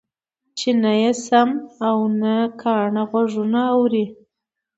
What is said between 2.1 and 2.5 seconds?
نه